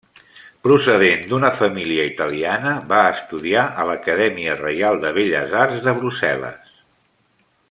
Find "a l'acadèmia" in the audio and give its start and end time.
3.83-4.59